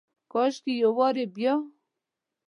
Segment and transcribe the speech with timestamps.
[0.31, 1.53] کاشکي یو وارې بیا،